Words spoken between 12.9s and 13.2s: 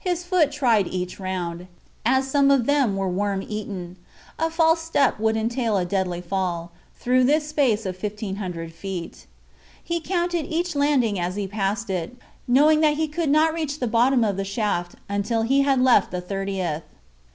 he